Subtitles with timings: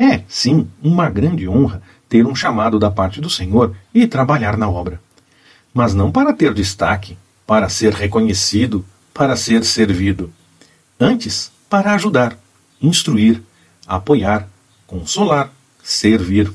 [0.00, 4.66] É, sim, uma grande honra ter um chamado da parte do Senhor e trabalhar na
[4.66, 4.98] obra.
[5.74, 8.82] Mas não para ter destaque, para ser reconhecido,
[9.12, 10.32] para ser servido.
[10.98, 12.38] Antes, para ajudar,
[12.80, 13.42] instruir,
[13.86, 14.48] apoiar,
[14.86, 15.52] consolar,
[15.82, 16.50] servir.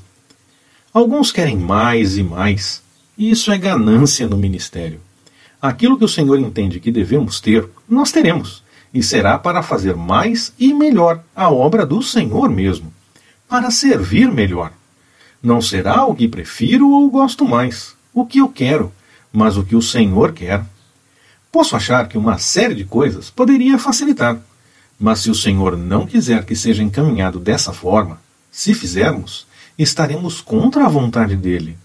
[0.91, 2.81] Alguns querem mais e mais,
[3.15, 4.99] e isso é ganância no ministério.
[5.61, 10.51] Aquilo que o Senhor entende que devemos ter, nós teremos, e será para fazer mais
[10.57, 12.94] e melhor a obra do Senhor mesmo,
[13.55, 14.73] para servir melhor.
[15.41, 18.91] Não será o que prefiro ou gosto mais, o que eu quero,
[19.31, 20.61] mas o que o Senhor quer.
[21.49, 24.37] Posso achar que uma série de coisas poderia facilitar,
[24.99, 28.19] mas se o Senhor não quiser que seja encaminhado dessa forma,
[28.51, 29.47] se fizermos,
[29.79, 31.77] estaremos contra a vontade dele.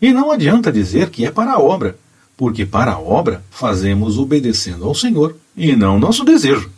[0.00, 1.96] E não adianta dizer que é para a obra,
[2.36, 6.68] porque para a obra fazemos obedecendo ao Senhor e não nosso desejo.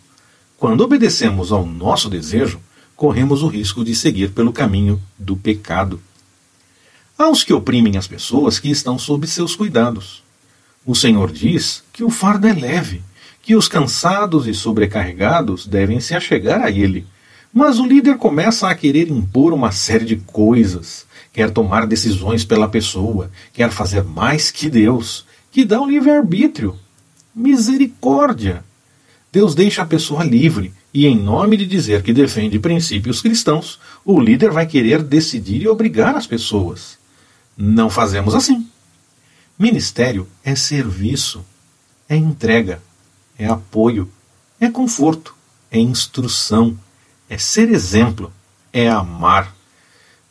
[0.58, 2.60] Quando obedecemos ao nosso desejo,
[2.96, 6.00] corremos o risco de seguir pelo caminho do pecado.
[7.18, 10.22] Há os que oprimem as pessoas que estão sob seus cuidados.
[10.84, 13.02] O Senhor diz que o fardo é leve,
[13.40, 17.06] que os cansados e sobrecarregados devem se achegar a Ele.
[17.52, 22.68] Mas o líder começa a querer impor uma série de coisas, quer tomar decisões pela
[22.68, 26.76] pessoa, quer fazer mais que Deus, que dá o livre-arbítrio.
[27.34, 28.64] Misericórdia!
[29.30, 34.20] Deus deixa a pessoa livre e, em nome de dizer que defende princípios cristãos, o
[34.20, 36.96] líder vai querer decidir e obrigar as pessoas.
[37.56, 38.64] Não fazemos assim.
[39.58, 41.44] Ministério é serviço,
[42.08, 42.80] é entrega,
[43.36, 44.08] é apoio,
[44.60, 45.34] é conforto,
[45.68, 46.78] é instrução,
[47.28, 48.32] é ser exemplo,
[48.72, 49.52] é amar.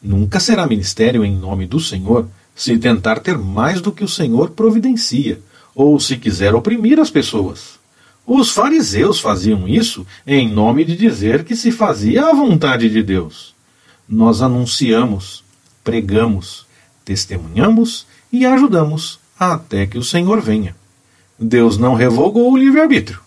[0.01, 4.51] Nunca será ministério em nome do Senhor se tentar ter mais do que o Senhor
[4.51, 5.41] providencia,
[5.75, 7.82] ou se quiser oprimir as pessoas.
[8.25, 13.53] Os fariseus faziam isso em nome de dizer que se fazia a vontade de Deus.
[14.07, 15.43] Nós anunciamos,
[15.83, 16.65] pregamos,
[17.03, 20.75] testemunhamos e ajudamos até que o Senhor venha.
[21.37, 23.22] Deus não revogou o livre-arbítrio.